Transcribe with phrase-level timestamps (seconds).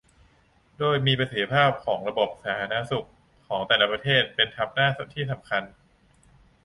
[0.77, 3.07] โดยมีประสิทธิภาพของระบบสาธารณสุข
[3.47, 5.63] ของแต่ละประเทศเป็นทัพหน้าที่สำคัญ